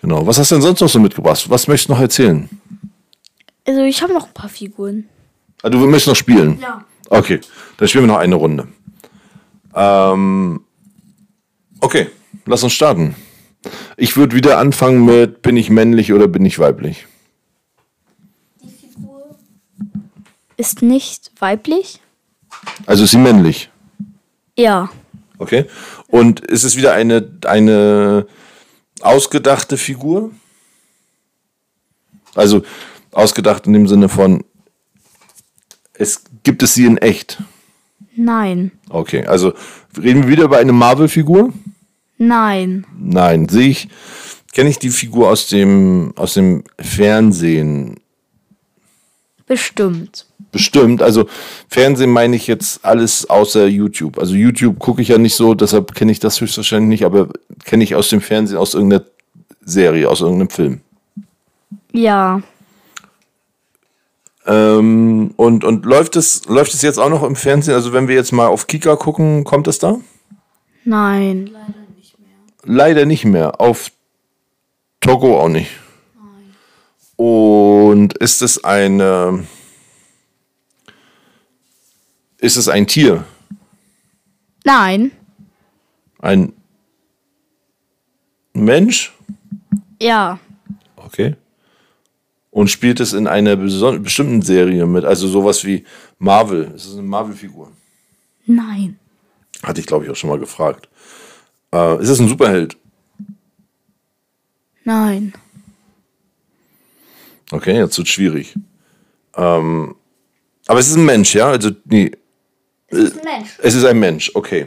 Genau. 0.00 0.26
Was 0.26 0.38
hast 0.38 0.50
du 0.50 0.56
denn 0.56 0.62
sonst 0.62 0.80
noch 0.80 0.88
so 0.88 1.00
mitgebracht? 1.00 1.48
Was 1.48 1.66
möchtest 1.66 1.88
du 1.88 1.94
noch 1.94 2.00
erzählen? 2.00 2.48
Also 3.66 3.82
ich 3.82 4.02
habe 4.02 4.12
noch 4.12 4.26
ein 4.26 4.34
paar 4.34 4.48
Figuren. 4.48 5.08
Ah, 5.62 5.70
du 5.70 5.78
möchtest 5.78 6.08
noch 6.08 6.16
spielen? 6.16 6.58
Ja. 6.60 6.84
Okay, 7.10 7.40
dann 7.78 7.88
spielen 7.88 8.04
wir 8.04 8.12
noch 8.12 8.20
eine 8.20 8.34
Runde. 8.34 8.68
Ähm, 9.74 10.64
okay, 11.80 12.08
lass 12.46 12.62
uns 12.62 12.72
starten. 12.72 13.14
Ich 13.96 14.16
würde 14.16 14.34
wieder 14.36 14.58
anfangen 14.58 15.04
mit, 15.04 15.42
bin 15.42 15.56
ich 15.56 15.70
männlich 15.70 16.12
oder 16.12 16.28
bin 16.28 16.44
ich 16.44 16.58
weiblich? 16.58 17.06
Die 18.62 18.68
Figur 18.70 19.36
ist 20.56 20.82
nicht 20.82 21.32
weiblich? 21.38 22.00
Also 22.86 23.04
ist 23.04 23.10
sie 23.10 23.18
männlich, 23.18 23.70
Ja. 24.56 24.90
okay? 25.38 25.66
Und 26.06 26.40
ist 26.40 26.64
es 26.64 26.76
wieder 26.76 26.92
eine, 26.94 27.30
eine 27.44 28.26
ausgedachte 29.00 29.76
Figur? 29.76 30.30
Also 32.34 32.62
ausgedacht 33.12 33.66
in 33.66 33.72
dem 33.74 33.86
Sinne 33.88 34.08
von, 34.08 34.44
es 35.94 36.22
gibt 36.44 36.62
es 36.62 36.74
sie 36.74 36.86
in 36.86 36.96
echt. 36.98 37.42
Nein. 38.18 38.72
Okay, 38.90 39.24
also 39.26 39.52
reden 39.96 40.24
wir 40.24 40.28
wieder 40.28 40.44
über 40.44 40.58
eine 40.58 40.72
Marvel-Figur? 40.72 41.52
Nein. 42.18 42.84
Nein, 42.98 43.48
sehe 43.48 43.68
ich. 43.68 43.88
Kenne 44.52 44.70
ich 44.70 44.80
die 44.80 44.90
Figur 44.90 45.28
aus 45.28 45.46
dem, 45.46 46.12
aus 46.16 46.34
dem 46.34 46.64
Fernsehen? 46.80 48.00
Bestimmt. 49.46 50.26
Bestimmt. 50.50 51.00
Also 51.00 51.28
Fernsehen 51.68 52.10
meine 52.10 52.34
ich 52.34 52.48
jetzt 52.48 52.84
alles 52.84 53.30
außer 53.30 53.68
YouTube. 53.68 54.18
Also 54.18 54.34
YouTube 54.34 54.80
gucke 54.80 55.00
ich 55.00 55.08
ja 55.08 55.18
nicht 55.18 55.36
so, 55.36 55.54
deshalb 55.54 55.94
kenne 55.94 56.10
ich 56.10 56.18
das 56.18 56.40
höchstwahrscheinlich 56.40 56.88
nicht, 56.88 57.04
aber 57.04 57.28
kenne 57.64 57.84
ich 57.84 57.94
aus 57.94 58.08
dem 58.08 58.20
Fernsehen, 58.20 58.58
aus 58.58 58.74
irgendeiner 58.74 59.04
Serie, 59.60 60.08
aus 60.08 60.22
irgendeinem 60.22 60.50
Film. 60.50 60.80
Ja. 61.92 62.42
Ähm, 64.48 65.34
und 65.36 65.62
und 65.62 65.84
läuft, 65.84 66.16
es, 66.16 66.46
läuft 66.46 66.72
es 66.72 66.80
jetzt 66.80 66.98
auch 66.98 67.10
noch 67.10 67.22
im 67.22 67.36
Fernsehen? 67.36 67.74
Also 67.74 67.92
wenn 67.92 68.08
wir 68.08 68.14
jetzt 68.14 68.32
mal 68.32 68.46
auf 68.46 68.66
Kika 68.66 68.96
gucken, 68.96 69.44
kommt 69.44 69.68
es 69.68 69.78
da? 69.78 69.98
Nein. 70.84 71.50
Leider 72.64 73.04
nicht 73.04 73.26
mehr. 73.26 73.60
Auf 73.60 73.90
Togo 75.00 75.38
auch 75.38 75.48
nicht. 75.48 75.70
Und 77.16 78.16
ist 78.18 78.40
es 78.40 78.64
eine. 78.64 79.44
Ist 82.38 82.56
es 82.56 82.68
ein 82.68 82.86
Tier? 82.86 83.24
Nein. 84.64 85.10
Ein 86.20 86.52
Mensch? 88.54 89.12
Ja. 90.00 90.38
Okay. 90.96 91.36
Und 92.58 92.70
spielt 92.70 92.98
es 92.98 93.12
in 93.12 93.28
einer 93.28 93.54
bestimmten 93.54 94.42
Serie 94.42 94.84
mit? 94.84 95.04
Also 95.04 95.28
sowas 95.28 95.64
wie 95.64 95.84
Marvel. 96.18 96.72
Ist 96.74 96.86
es 96.86 96.94
eine 96.94 97.02
Marvel-Figur? 97.02 97.70
Nein. 98.46 98.98
Hatte 99.62 99.80
ich, 99.80 99.86
glaube 99.86 100.04
ich, 100.04 100.10
auch 100.10 100.16
schon 100.16 100.28
mal 100.28 100.40
gefragt. 100.40 100.88
Äh, 101.72 102.02
ist 102.02 102.08
es 102.08 102.18
ein 102.18 102.26
Superheld? 102.26 102.76
Nein. 104.82 105.34
Okay, 107.52 107.76
jetzt 107.76 107.96
wird 107.96 108.08
schwierig. 108.08 108.56
Ähm, 109.36 109.94
aber 110.66 110.80
es 110.80 110.88
ist 110.88 110.96
ein 110.96 111.06
Mensch, 111.06 111.36
ja? 111.36 111.50
Also, 111.50 111.70
nee, 111.84 112.10
Es 112.88 112.98
ist 112.98 113.18
ein 113.18 113.24
Mensch. 113.24 113.50
es 113.62 113.74
ist 113.76 113.84
ein 113.84 114.00
Mensch, 114.00 114.32
okay. 114.34 114.66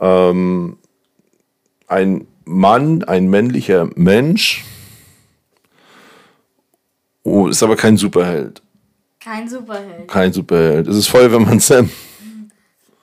Ähm, 0.00 0.78
ein 1.86 2.26
Mann, 2.44 3.04
ein 3.04 3.30
männlicher 3.30 3.88
Mensch. 3.94 4.64
Oh, 7.24 7.48
ist 7.48 7.62
aber 7.62 7.74
kein 7.74 7.96
Superheld. 7.96 8.62
Kein 9.18 9.48
Superheld. 9.48 10.06
Kein 10.06 10.32
Superheld. 10.32 10.86
Es 10.86 10.96
ist 10.96 11.08
Feuerwehrmann 11.08 11.58
Sam. 11.58 11.90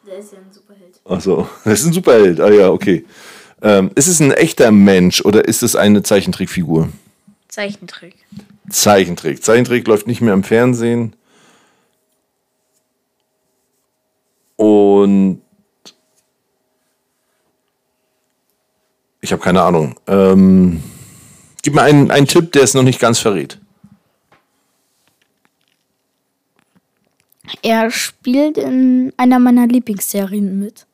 Der 0.07 0.19
ist 0.19 0.31
ja 0.31 0.37
ein 0.37 0.53
Superheld. 0.53 1.01
Achso, 1.03 1.49
das 1.65 1.79
ist 1.79 1.87
ein 1.87 1.93
Superheld. 1.93 2.39
Ah 2.39 2.51
ja, 2.51 2.69
okay. 2.69 3.03
Ähm, 3.63 3.89
ist 3.95 4.07
es 4.07 4.19
ein 4.19 4.31
echter 4.31 4.71
Mensch 4.71 5.21
oder 5.25 5.45
ist 5.45 5.63
es 5.63 5.75
eine 5.75 6.03
Zeichentrickfigur? 6.03 6.89
Zeichentrick. 7.47 8.15
Zeichentrick. 8.69 9.43
Zeichentrick 9.43 9.87
läuft 9.87 10.05
nicht 10.05 10.21
mehr 10.21 10.35
im 10.35 10.43
Fernsehen. 10.43 11.15
Und 14.55 15.41
ich 19.21 19.31
habe 19.31 19.41
keine 19.41 19.63
Ahnung. 19.63 19.99
Ähm, 20.05 20.83
gib 21.63 21.73
mir 21.73 21.81
einen, 21.81 22.11
einen 22.11 22.27
Tipp, 22.27 22.51
der 22.51 22.63
es 22.63 22.75
noch 22.75 22.83
nicht 22.83 22.99
ganz 22.99 23.17
verrät. 23.17 23.60
Er 27.61 27.91
spielt 27.91 28.57
in 28.57 29.13
einer 29.17 29.39
meiner 29.39 29.67
Lieblingsserien 29.67 30.59
mit. 30.59 30.85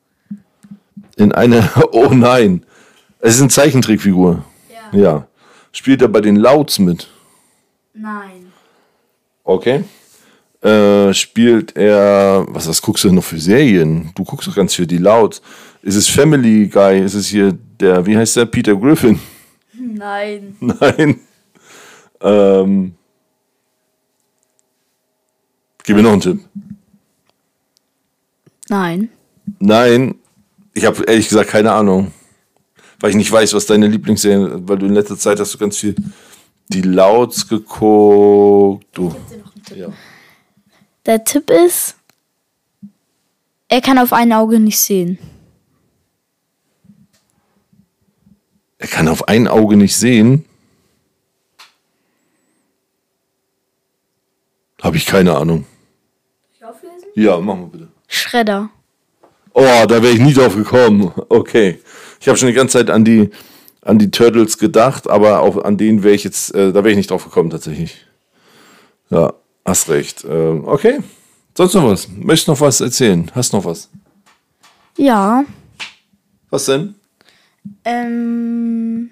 In 1.16 1.32
einer. 1.32 1.68
Oh 1.92 2.08
nein. 2.12 2.64
Es 3.20 3.34
ist 3.34 3.40
eine 3.40 3.50
Zeichentrickfigur. 3.50 4.44
Ja. 4.92 4.98
Ja. 4.98 5.26
Spielt 5.72 6.02
er 6.02 6.08
bei 6.08 6.20
den 6.20 6.36
Louds 6.36 6.78
mit? 6.78 7.08
Nein. 7.94 8.52
Okay. 9.44 9.84
Äh, 10.62 11.12
spielt 11.14 11.76
er. 11.76 12.46
Was 12.48 12.68
was 12.68 12.80
guckst 12.82 13.04
du 13.04 13.08
denn 13.08 13.16
noch 13.16 13.24
für 13.24 13.38
Serien? 13.38 14.10
Du 14.14 14.24
guckst 14.24 14.48
doch 14.48 14.54
ganz 14.54 14.74
viel 14.74 14.86
die 14.86 14.98
Louds. 14.98 15.42
Ist 15.82 15.96
es 15.96 16.08
Family 16.08 16.68
Guy? 16.68 17.00
Ist 17.00 17.14
es 17.14 17.28
hier 17.28 17.56
der. 17.80 18.06
Wie 18.06 18.16
heißt 18.16 18.36
der? 18.36 18.46
Peter 18.46 18.74
Griffin? 18.74 19.20
Nein. 19.74 20.56
Nein. 20.60 21.20
Ähm. 22.20 22.94
Gib 25.88 25.96
mir 25.96 26.02
noch 26.02 26.12
einen 26.12 26.20
Tipp. 26.20 26.40
Nein. 28.68 29.08
Nein. 29.58 30.16
Ich 30.74 30.84
habe 30.84 31.02
ehrlich 31.04 31.30
gesagt 31.30 31.48
keine 31.48 31.72
Ahnung. 31.72 32.12
Weil 33.00 33.08
ich 33.08 33.16
nicht 33.16 33.32
weiß, 33.32 33.54
was 33.54 33.64
deine 33.64 33.86
Lieblingsserien, 33.86 34.68
weil 34.68 34.76
du 34.76 34.84
in 34.84 34.92
letzter 34.92 35.16
Zeit 35.16 35.40
hast 35.40 35.54
du 35.54 35.56
ganz 35.56 35.78
viel 35.78 35.94
die 36.68 36.82
Louds 36.82 37.48
geguckt. 37.48 38.86
Du. 38.92 39.14
Ja. 39.74 39.88
Der 41.06 41.24
Tipp 41.24 41.48
ist, 41.48 41.96
er 43.68 43.80
kann 43.80 43.96
auf 43.96 44.12
ein 44.12 44.30
Auge 44.34 44.60
nicht 44.60 44.78
sehen. 44.78 45.16
Er 48.76 48.88
kann 48.88 49.08
auf 49.08 49.26
ein 49.26 49.48
Auge 49.48 49.78
nicht 49.78 49.96
sehen. 49.96 50.44
Habe 54.82 54.98
ich 54.98 55.06
keine 55.06 55.34
Ahnung. 55.34 55.64
Ja, 57.18 57.40
machen 57.40 57.62
wir 57.62 57.66
bitte. 57.66 57.88
Schredder. 58.06 58.70
Oh, 59.52 59.84
da 59.88 60.02
wäre 60.02 60.10
ich 60.10 60.20
nie 60.20 60.32
drauf 60.32 60.54
gekommen. 60.54 61.10
Okay. 61.28 61.80
Ich 62.20 62.28
habe 62.28 62.38
schon 62.38 62.46
die 62.46 62.54
ganze 62.54 62.78
Zeit 62.78 62.90
an 62.90 63.04
die, 63.04 63.30
an 63.82 63.98
die 63.98 64.12
Turtles 64.12 64.56
gedacht, 64.56 65.10
aber 65.10 65.40
auch 65.40 65.64
an 65.64 65.76
denen 65.76 66.04
wäre 66.04 66.14
ich 66.14 66.22
jetzt, 66.22 66.54
äh, 66.54 66.72
da 66.72 66.84
wäre 66.84 66.90
ich 66.90 66.96
nicht 66.96 67.10
drauf 67.10 67.24
gekommen 67.24 67.50
tatsächlich. 67.50 68.06
Ja, 69.10 69.32
hast 69.64 69.88
recht. 69.88 70.24
Ähm, 70.28 70.62
okay. 70.64 71.00
Sonst 71.56 71.74
noch 71.74 71.90
was? 71.90 72.08
Möchtest 72.08 72.46
noch 72.46 72.60
was 72.60 72.80
erzählen? 72.80 73.28
Hast 73.34 73.52
noch 73.52 73.64
was? 73.64 73.90
Ja. 74.96 75.44
Was 76.50 76.66
denn? 76.66 76.94
Ähm. 77.84 79.10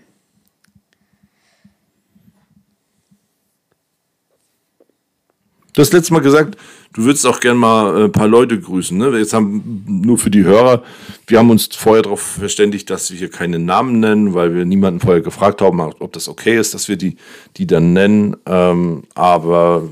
Du 5.76 5.82
hast 5.82 5.92
letztes 5.92 6.10
Mal 6.10 6.20
gesagt, 6.20 6.56
du 6.94 7.04
würdest 7.04 7.26
auch 7.26 7.38
gern 7.38 7.58
mal 7.58 8.00
äh, 8.00 8.04
ein 8.04 8.12
paar 8.12 8.28
Leute 8.28 8.58
grüßen. 8.58 8.96
Ne? 8.96 9.10
Jetzt 9.18 9.34
haben 9.34 9.84
nur 9.86 10.16
für 10.16 10.30
die 10.30 10.42
Hörer, 10.42 10.82
wir 11.26 11.38
haben 11.38 11.50
uns 11.50 11.68
vorher 11.76 12.02
darauf 12.02 12.22
verständigt, 12.22 12.88
dass 12.88 13.10
wir 13.10 13.18
hier 13.18 13.30
keine 13.30 13.58
Namen 13.58 14.00
nennen, 14.00 14.32
weil 14.32 14.54
wir 14.54 14.64
niemanden 14.64 15.00
vorher 15.00 15.20
gefragt 15.20 15.60
haben, 15.60 15.78
ob 15.80 16.14
das 16.14 16.30
okay 16.30 16.58
ist, 16.58 16.72
dass 16.72 16.88
wir 16.88 16.96
die, 16.96 17.18
die 17.58 17.66
dann 17.66 17.92
nennen. 17.92 18.38
Ähm, 18.46 19.02
aber 19.14 19.82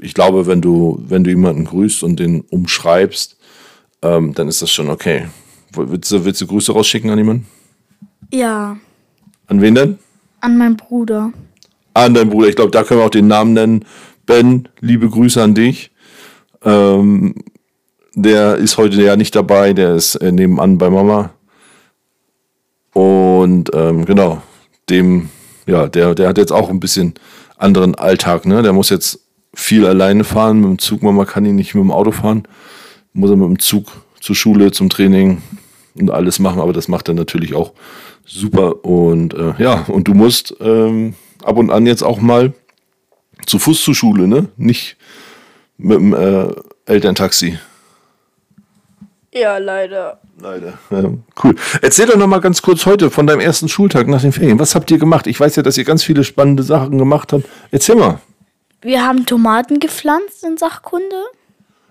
ich 0.00 0.14
glaube, 0.14 0.46
wenn 0.46 0.62
du, 0.62 1.04
wenn 1.06 1.24
du 1.24 1.30
jemanden 1.30 1.66
grüßt 1.66 2.04
und 2.04 2.18
den 2.18 2.40
umschreibst, 2.40 3.36
ähm, 4.00 4.32
dann 4.32 4.48
ist 4.48 4.62
das 4.62 4.70
schon 4.70 4.88
okay. 4.88 5.26
Willst 5.72 6.10
du, 6.10 6.24
willst 6.24 6.40
du 6.40 6.46
Grüße 6.46 6.72
rausschicken 6.72 7.10
an 7.10 7.18
jemanden? 7.18 7.46
Ja. 8.32 8.78
An 9.48 9.60
wen 9.60 9.74
denn? 9.74 9.98
An 10.40 10.56
meinen 10.56 10.78
Bruder. 10.78 11.34
An 11.92 12.14
deinen 12.14 12.30
Bruder. 12.30 12.48
Ich 12.48 12.56
glaube, 12.56 12.70
da 12.70 12.82
können 12.82 13.00
wir 13.00 13.04
auch 13.04 13.10
den 13.10 13.26
Namen 13.26 13.52
nennen. 13.52 13.84
Ben, 14.26 14.68
liebe 14.80 15.08
Grüße 15.08 15.42
an 15.42 15.54
dich. 15.54 15.90
Ähm, 16.64 17.34
der 18.14 18.56
ist 18.56 18.78
heute 18.78 19.02
ja 19.02 19.16
nicht 19.16 19.34
dabei, 19.34 19.72
der 19.72 19.94
ist 19.94 20.14
äh, 20.16 20.32
nebenan 20.32 20.78
bei 20.78 20.88
Mama. 20.88 21.30
Und 22.92 23.70
ähm, 23.74 24.04
genau, 24.04 24.40
dem, 24.88 25.28
ja, 25.66 25.88
der, 25.88 26.14
der 26.14 26.28
hat 26.28 26.38
jetzt 26.38 26.52
auch 26.52 26.70
ein 26.70 26.80
bisschen 26.80 27.14
anderen 27.56 27.94
Alltag, 27.96 28.46
ne? 28.46 28.62
Der 28.62 28.72
muss 28.72 28.88
jetzt 28.88 29.20
viel 29.52 29.86
alleine 29.86 30.24
fahren 30.24 30.60
mit 30.60 30.68
dem 30.68 30.78
Zug. 30.78 31.02
Mama 31.02 31.24
kann 31.24 31.44
ihn 31.44 31.56
nicht 31.56 31.74
mit 31.74 31.82
dem 31.82 31.90
Auto 31.90 32.12
fahren. 32.12 32.44
Muss 33.12 33.30
er 33.30 33.36
mit 33.36 33.48
dem 33.48 33.58
Zug 33.58 33.86
zur 34.20 34.34
Schule, 34.34 34.72
zum 34.72 34.88
Training 34.88 35.42
und 35.98 36.10
alles 36.10 36.38
machen, 36.38 36.60
aber 36.60 36.72
das 36.72 36.88
macht 36.88 37.08
er 37.08 37.14
natürlich 37.14 37.54
auch 37.54 37.72
super. 38.24 38.84
Und 38.84 39.34
äh, 39.34 39.54
ja, 39.58 39.84
und 39.88 40.08
du 40.08 40.14
musst 40.14 40.56
ähm, 40.60 41.14
ab 41.44 41.56
und 41.58 41.70
an 41.70 41.86
jetzt 41.86 42.02
auch 42.02 42.20
mal 42.20 42.54
zu 43.46 43.58
Fuß 43.58 43.82
zur 43.82 43.94
Schule, 43.94 44.26
ne? 44.26 44.48
Nicht 44.56 44.96
mit 45.76 45.98
dem 45.98 46.14
äh, 46.14 46.48
Elterntaxi. 46.86 47.58
Ja, 49.32 49.58
leider. 49.58 50.20
Leider. 50.40 50.78
Ja, 50.90 51.10
cool. 51.42 51.56
Erzähl 51.82 52.06
doch 52.06 52.16
noch 52.16 52.28
mal 52.28 52.40
ganz 52.40 52.62
kurz 52.62 52.86
heute 52.86 53.10
von 53.10 53.26
deinem 53.26 53.40
ersten 53.40 53.68
Schultag 53.68 54.06
nach 54.06 54.20
den 54.20 54.32
Ferien. 54.32 54.58
Was 54.60 54.74
habt 54.76 54.90
ihr 54.90 54.98
gemacht? 54.98 55.26
Ich 55.26 55.40
weiß 55.40 55.56
ja, 55.56 55.62
dass 55.62 55.76
ihr 55.76 55.84
ganz 55.84 56.04
viele 56.04 56.22
spannende 56.22 56.62
Sachen 56.62 56.98
gemacht 56.98 57.32
habt. 57.32 57.44
Erzähl 57.72 57.96
mal. 57.96 58.20
Wir 58.80 59.04
haben 59.04 59.26
Tomaten 59.26 59.80
gepflanzt 59.80 60.44
in 60.44 60.56
Sachkunde. 60.56 61.24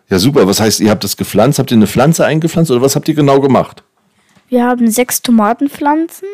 Ja, 0.10 0.20
super. 0.20 0.48
Was 0.48 0.62
heißt, 0.62 0.80
ihr 0.80 0.90
habt 0.90 1.04
das 1.04 1.18
gepflanzt? 1.18 1.60
Habt 1.60 1.72
ihr 1.72 1.78
eine 1.78 1.88
Pflanze 1.88 2.26
eingepflanzt 2.26 2.72
oder 2.72 2.82
was 2.82 2.96
habt 2.96 3.10
ihr 3.10 3.16
genau 3.16 3.42
gemacht? 3.42 3.84
Wir 4.48 4.64
haben 4.64 4.90
sechs 4.90 5.22
Tomatenpflanzen. 5.22 6.28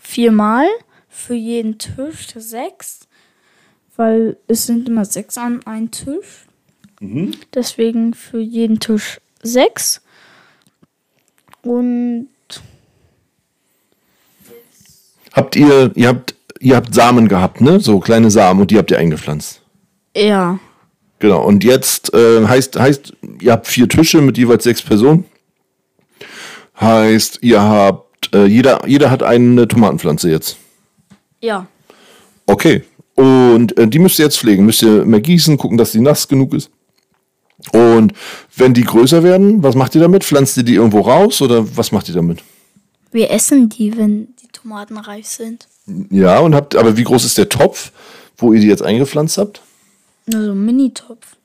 Viermal. 0.00 0.66
Für 1.08 1.34
jeden 1.34 1.78
Tisch 1.78 2.28
sechs. 2.36 3.06
Weil 3.96 4.36
es 4.48 4.66
sind 4.66 4.88
immer 4.88 5.04
sechs 5.04 5.38
an 5.38 5.64
einem 5.66 5.90
Tisch. 5.90 6.46
Deswegen 7.54 8.14
für 8.14 8.40
jeden 8.40 8.80
Tisch 8.80 9.20
sechs. 9.42 10.00
Und 11.62 12.28
Habt 15.32 15.56
ihr, 15.56 15.90
ihr 15.96 16.08
habt, 16.08 16.34
ihr 16.60 16.76
habt 16.76 16.94
Samen 16.94 17.28
gehabt, 17.28 17.60
ne? 17.60 17.80
So 17.80 17.98
kleine 17.98 18.30
Samen 18.30 18.60
und 18.60 18.70
die 18.70 18.78
habt 18.78 18.90
ihr 18.90 18.98
eingepflanzt. 18.98 19.60
ja, 20.16 20.58
Genau. 21.18 21.42
Und 21.44 21.64
jetzt 21.64 22.12
äh, 22.12 22.46
heißt, 22.46 22.78
heißt, 22.78 23.14
ihr 23.40 23.52
habt 23.52 23.66
vier 23.66 23.88
Tische 23.88 24.20
mit 24.20 24.36
jeweils 24.36 24.64
sechs 24.64 24.82
Personen. 24.82 25.24
Heißt, 26.78 27.38
ihr 27.42 27.62
habt, 27.62 28.34
äh, 28.34 28.44
jeder, 28.44 28.86
jeder 28.86 29.10
hat 29.10 29.22
eine 29.22 29.66
Tomatenpflanze 29.66 30.30
jetzt. 30.30 30.56
ja, 31.40 31.66
Okay. 32.46 32.82
Und 33.14 33.76
äh, 33.78 33.86
die 33.86 33.98
müsst 33.98 34.18
ihr 34.18 34.24
jetzt 34.24 34.38
pflegen. 34.38 34.66
Müsst 34.66 34.82
ihr 34.82 35.04
mehr 35.04 35.20
gießen, 35.20 35.56
gucken, 35.56 35.78
dass 35.78 35.92
die 35.92 36.00
nass 36.00 36.28
genug 36.28 36.54
ist. 36.54 36.70
Und 37.72 38.12
wenn 38.56 38.74
die 38.74 38.82
größer 38.82 39.22
werden, 39.22 39.62
was 39.62 39.74
macht 39.74 39.94
ihr 39.94 40.00
damit? 40.00 40.24
Pflanzt 40.24 40.56
ihr 40.56 40.64
die 40.64 40.74
irgendwo 40.74 41.00
raus 41.00 41.40
oder 41.40 41.64
was 41.76 41.92
macht 41.92 42.08
ihr 42.08 42.14
damit? 42.14 42.42
wir 43.14 43.30
essen 43.30 43.68
die, 43.68 43.96
wenn 43.96 44.34
die 44.42 44.48
Tomaten 44.52 44.98
reif 44.98 45.26
sind. 45.26 45.68
Ja, 46.10 46.40
und 46.40 46.54
habt, 46.54 46.76
aber 46.76 46.96
wie 46.96 47.04
groß 47.04 47.24
ist 47.24 47.38
der 47.38 47.48
Topf, 47.48 47.92
wo 48.36 48.52
ihr 48.52 48.60
die 48.60 48.66
jetzt 48.66 48.82
eingepflanzt 48.82 49.38
habt? 49.38 49.62
Nur 50.26 50.44
so 50.44 50.50
ein 50.50 50.64
Mini-Topf. 50.64 51.36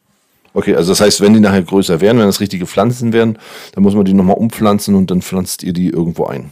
Okay, 0.54 0.76
also 0.76 0.92
das 0.92 1.00
heißt, 1.00 1.22
wenn 1.22 1.34
die 1.34 1.40
nachher 1.40 1.62
größer 1.62 2.02
werden, 2.02 2.18
wenn 2.18 2.26
das 2.26 2.40
richtige 2.40 2.66
Pflanzen 2.66 3.14
werden, 3.14 3.38
dann 3.74 3.84
muss 3.84 3.94
man 3.94 4.04
die 4.04 4.14
nochmal 4.14 4.38
umpflanzen 4.38 4.96
und 4.96 5.12
dann 5.12 5.22
pflanzt 5.22 5.62
ihr 5.62 5.74
die 5.74 5.90
irgendwo 5.90 6.26
ein. 6.26 6.52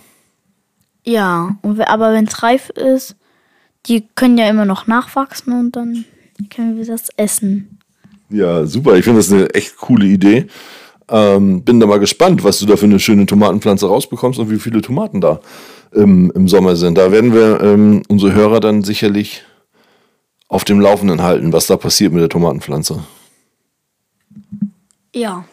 Ja, 1.04 1.58
aber 1.64 2.14
wenn 2.14 2.28
es 2.28 2.44
reif 2.44 2.70
ist, 2.70 3.16
die 3.88 4.08
können 4.16 4.38
ja 4.38 4.50
immer 4.50 4.66
noch 4.66 4.88
nachwachsen 4.88 5.54
und 5.54 5.76
dann 5.76 6.06
können 6.54 6.78
wir 6.78 6.86
das 6.86 7.10
essen. 7.18 7.80
Ja, 8.30 8.66
super. 8.66 8.96
Ich 8.96 9.06
finde 9.06 9.20
das 9.20 9.32
eine 9.32 9.50
echt 9.54 9.78
coole 9.78 10.06
Idee. 10.06 10.48
Ähm, 11.10 11.64
bin 11.64 11.80
da 11.80 11.88
mal 11.88 12.00
gespannt, 12.00 12.44
was 12.44 12.60
du 12.60 12.66
da 12.66 12.76
für 12.76 12.86
eine 12.86 13.00
schöne 13.00 13.26
Tomatenpflanze 13.26 13.88
rausbekommst 13.88 14.40
und 14.40 14.50
wie 14.50 14.60
viele 14.60 14.82
Tomaten 14.82 15.22
da 15.22 15.40
im, 15.94 16.32
im 16.36 16.48
Sommer 16.50 16.76
sind. 16.76 16.98
Da 16.98 17.12
werden 17.12 17.34
wir 17.34 17.62
ähm, 17.62 18.04
unsere 18.10 18.34
Hörer 18.34 18.60
dann 18.60 18.84
sicherlich 18.84 19.44
auf 20.50 20.66
dem 20.66 20.82
Laufenden 20.82 21.22
halten, 21.22 21.54
was 21.54 21.68
da 21.68 21.78
passiert 21.78 22.12
mit 22.12 22.22
der 22.22 22.30
Tomatenpflanze. 22.30 23.04
Ja. 25.16 25.46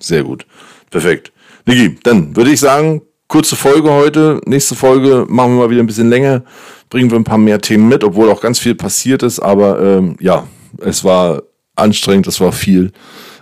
Sehr 0.00 0.24
gut. 0.24 0.46
Perfekt. 0.90 1.32
Niki, 1.64 1.98
dann 2.02 2.34
würde 2.36 2.50
ich 2.50 2.60
sagen, 2.60 3.02
kurze 3.28 3.56
Folge 3.56 3.90
heute. 3.90 4.40
Nächste 4.44 4.74
Folge 4.74 5.26
machen 5.28 5.52
wir 5.52 5.64
mal 5.64 5.70
wieder 5.70 5.82
ein 5.82 5.86
bisschen 5.86 6.10
länger. 6.10 6.42
Bringen 6.88 7.10
wir 7.10 7.18
ein 7.18 7.24
paar 7.24 7.38
mehr 7.38 7.60
Themen 7.60 7.88
mit, 7.88 8.04
obwohl 8.04 8.30
auch 8.30 8.40
ganz 8.40 8.58
viel 8.58 8.74
passiert 8.74 9.22
ist. 9.22 9.40
Aber 9.40 9.80
ähm, 9.82 10.16
ja, 10.20 10.46
es 10.78 11.04
war 11.04 11.42
anstrengend, 11.74 12.26
es 12.26 12.40
war 12.40 12.52
viel. 12.52 12.92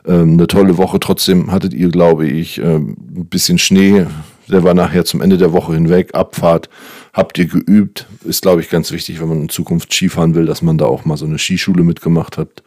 Ähm, 0.06 0.34
eine 0.34 0.46
tolle 0.46 0.76
Woche. 0.76 1.00
Trotzdem 1.00 1.50
hattet 1.50 1.72
ihr, 1.74 1.88
glaube 1.88 2.26
ich, 2.26 2.58
ähm, 2.58 2.96
ein 3.16 3.26
bisschen 3.26 3.58
Schnee. 3.58 4.06
Der 4.48 4.62
war 4.62 4.74
nachher 4.74 5.04
zum 5.04 5.22
Ende 5.22 5.38
der 5.38 5.52
Woche 5.52 5.72
hinweg. 5.72 6.14
Abfahrt 6.14 6.68
habt 7.14 7.38
ihr 7.38 7.46
geübt. 7.46 8.06
Ist, 8.24 8.42
glaube 8.42 8.60
ich, 8.60 8.68
ganz 8.68 8.90
wichtig, 8.92 9.20
wenn 9.20 9.28
man 9.28 9.42
in 9.42 9.48
Zukunft 9.48 9.92
Skifahren 9.92 10.34
will, 10.34 10.44
dass 10.44 10.60
man 10.60 10.76
da 10.76 10.84
auch 10.84 11.04
mal 11.04 11.16
so 11.16 11.24
eine 11.24 11.38
Skischule 11.38 11.82
mitgemacht 11.82 12.36
hat. 12.36 12.62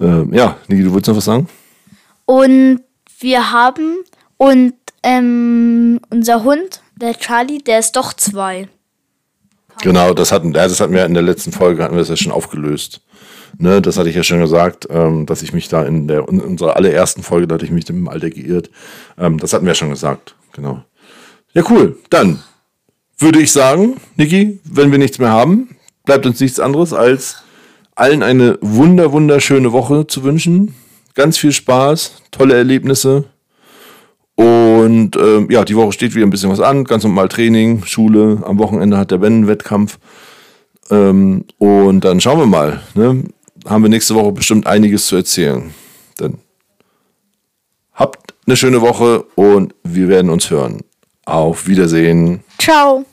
Ähm, 0.00 0.32
ja, 0.32 0.56
Niki, 0.68 0.84
du 0.84 0.92
wolltest 0.92 1.08
noch 1.08 1.16
was 1.16 1.24
sagen? 1.26 1.48
Und 2.24 2.80
wir 3.18 3.52
haben 3.52 3.98
und 4.38 4.74
ähm, 5.02 6.00
unser 6.10 6.44
Hund, 6.44 6.82
der 6.96 7.14
Charlie, 7.14 7.58
der 7.58 7.80
ist 7.80 7.96
doch 7.96 8.14
zwei. 8.14 8.68
Genau, 9.82 10.12
das 10.14 10.32
hatten, 10.32 10.52
das 10.52 10.80
hatten 10.80 10.92
wir 10.92 11.04
in 11.06 11.14
der 11.14 11.22
letzten 11.22 11.52
Folge, 11.52 11.82
hatten 11.82 11.94
wir 11.94 12.00
das 12.00 12.08
ja 12.08 12.16
schon 12.16 12.32
aufgelöst. 12.32 13.00
Ne, 13.58 13.82
das 13.82 13.98
hatte 13.98 14.08
ich 14.08 14.16
ja 14.16 14.22
schon 14.22 14.40
gesagt, 14.40 14.86
ähm, 14.90 15.26
dass 15.26 15.42
ich 15.42 15.52
mich 15.52 15.68
da 15.68 15.82
in 15.82 16.06
der 16.06 16.28
in 16.28 16.40
unserer 16.40 16.76
allerersten 16.76 17.22
Folge, 17.22 17.48
da 17.48 17.54
hatte 17.56 17.64
ich 17.64 17.70
mich 17.70 17.88
im 17.90 18.08
Alter 18.08 18.30
geirrt. 18.30 18.70
Ähm, 19.18 19.38
das 19.38 19.52
hatten 19.52 19.64
wir 19.64 19.72
ja 19.72 19.74
schon 19.74 19.90
gesagt, 19.90 20.34
genau. 20.52 20.82
Ja, 21.52 21.62
cool. 21.68 21.98
Dann 22.10 22.42
würde 23.18 23.40
ich 23.40 23.52
sagen, 23.52 23.96
Niki, 24.16 24.60
wenn 24.64 24.92
wir 24.92 24.98
nichts 24.98 25.18
mehr 25.18 25.30
haben, 25.30 25.76
bleibt 26.04 26.26
uns 26.26 26.40
nichts 26.40 26.60
anderes 26.60 26.92
als 26.92 27.42
allen 27.96 28.22
eine 28.22 28.56
wunder, 28.60 29.12
wunderschöne 29.12 29.72
Woche 29.72 30.06
zu 30.06 30.22
wünschen. 30.22 30.74
Ganz 31.14 31.36
viel 31.36 31.52
Spaß, 31.52 32.22
tolle 32.30 32.54
Erlebnisse. 32.54 33.24
Und 34.40 35.16
ähm, 35.16 35.48
ja, 35.50 35.66
die 35.66 35.76
Woche 35.76 35.92
steht 35.92 36.14
wieder 36.14 36.24
ein 36.24 36.30
bisschen 36.30 36.48
was 36.48 36.60
an. 36.60 36.84
Ganz 36.84 37.04
normal 37.04 37.28
Training, 37.28 37.84
Schule. 37.84 38.42
Am 38.42 38.58
Wochenende 38.58 38.96
hat 38.96 39.10
der 39.10 39.18
Ben 39.18 39.46
Wettkampf. 39.46 39.98
Ähm, 40.90 41.44
und 41.58 42.00
dann 42.06 42.22
schauen 42.22 42.38
wir 42.38 42.46
mal. 42.46 42.80
Ne? 42.94 43.24
Haben 43.66 43.82
wir 43.82 43.90
nächste 43.90 44.14
Woche 44.14 44.32
bestimmt 44.32 44.66
einiges 44.66 45.04
zu 45.04 45.16
erzählen. 45.16 45.74
Dann 46.16 46.38
habt 47.92 48.32
eine 48.46 48.56
schöne 48.56 48.80
Woche 48.80 49.24
und 49.34 49.74
wir 49.84 50.08
werden 50.08 50.30
uns 50.30 50.48
hören. 50.48 50.80
Auf 51.26 51.66
Wiedersehen. 51.66 52.40
Ciao. 52.58 53.04